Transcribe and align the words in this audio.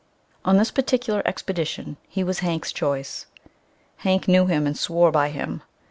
On 0.43 0.57
this 0.57 0.71
particular 0.71 1.21
expedition 1.27 1.95
he 2.07 2.23
was 2.23 2.39
Hank's 2.39 2.73
choice. 2.73 3.27
Hank 3.97 4.27
knew 4.27 4.47
him 4.47 4.65
and 4.65 4.75
swore 4.75 5.11
by 5.11 5.29
him. 5.29 5.61